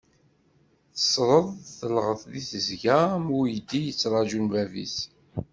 [0.93, 1.45] Tesred,
[1.77, 4.97] telɣet di tesga am uydi yettrajun bab-is.